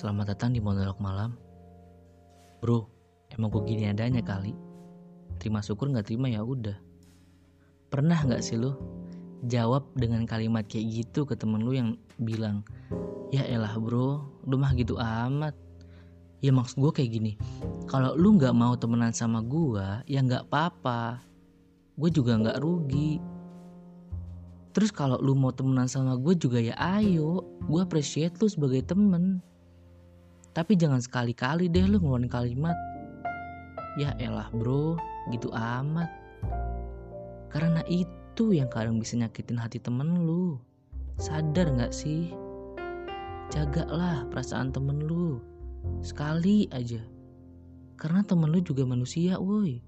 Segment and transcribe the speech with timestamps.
[0.00, 1.36] Selamat datang di monolog malam.
[2.64, 2.88] Bro,
[3.36, 4.56] emang gue gini adanya kali.
[5.36, 6.72] Terima syukur nggak terima ya udah.
[7.92, 8.80] Pernah nggak sih lo
[9.44, 12.64] jawab dengan kalimat kayak gitu ke temen lu yang bilang,
[13.28, 15.52] ya elah bro, lu mah gitu amat.
[16.40, 17.32] Ya maksud gue kayak gini,
[17.84, 21.20] kalau lu nggak mau temenan sama gue, ya nggak apa-apa.
[22.00, 23.20] Gue juga nggak rugi.
[24.72, 29.44] Terus kalau lu mau temenan sama gue juga ya ayo, gue appreciate lu sebagai temen.
[30.60, 32.76] Tapi jangan sekali-kali deh lu ngeluarin kalimat,
[33.96, 34.92] ya elah bro,
[35.32, 36.12] gitu amat.
[37.48, 40.60] Karena itu yang kadang bisa nyakitin hati temen lu.
[41.16, 42.36] Sadar gak sih?
[43.48, 45.40] Jagalah perasaan temen lu.
[46.04, 47.00] Sekali aja.
[47.96, 49.80] Karena temen lu juga manusia woi.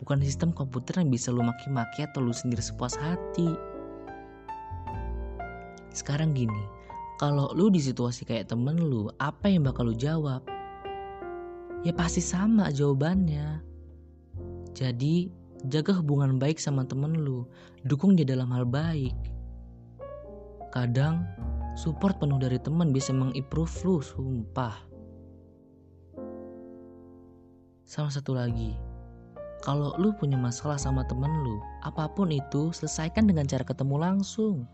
[0.00, 3.52] Bukan sistem komputer yang bisa lu maki-maki atau lu sendiri sepuas hati.
[5.92, 6.64] Sekarang gini,
[7.14, 10.42] kalau lu di situasi kayak temen lu, apa yang bakal lu jawab?
[11.86, 13.62] Ya pasti sama jawabannya.
[14.74, 15.30] Jadi,
[15.70, 17.46] jaga hubungan baik sama temen lu.
[17.86, 19.14] Dukung dia dalam hal baik.
[20.74, 21.22] Kadang,
[21.78, 24.74] support penuh dari temen bisa mengimprove lu, sumpah.
[27.86, 28.74] Sama satu lagi,
[29.62, 34.66] kalau lu punya masalah sama temen lu, apa pun itu selesaikan dengan cara ketemu langsung.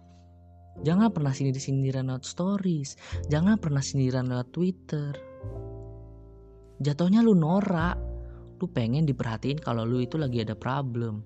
[0.81, 2.97] Jangan pernah sindir-sindiran lewat stories.
[3.29, 5.13] Jangan pernah sindiran lewat Twitter.
[6.81, 7.99] Jatuhnya lu norak.
[8.61, 11.25] Lu pengen diperhatiin kalau lu itu lagi ada problem.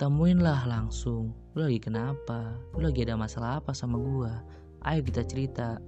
[0.00, 1.32] Temuinlah langsung.
[1.56, 2.56] Lu lagi kenapa?
[2.76, 4.42] Lu lagi ada masalah apa sama gua?
[4.84, 5.78] Ayo kita cerita.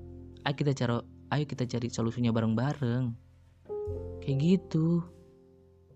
[0.44, 0.94] Ayo kita cari
[1.32, 3.04] ayo kita cari solusinya bareng-bareng.
[4.22, 5.15] Kayak gitu.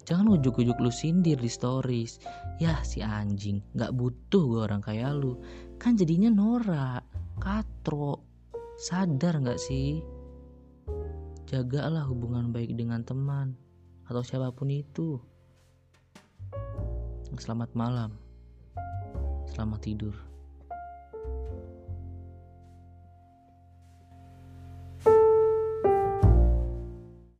[0.08, 2.20] Jangan ujuk-ujuk lu sindir di stories.
[2.60, 5.36] Yah si anjing, gak butuh gue orang kayak lu.
[5.76, 7.04] Kan jadinya norak,
[7.40, 8.24] katro.
[8.80, 10.00] Sadar gak sih?
[11.50, 13.58] Jagalah hubungan baik dengan teman
[14.08, 15.20] atau siapa pun itu.
[17.36, 18.16] Selamat malam.
[19.50, 20.16] Selamat tidur.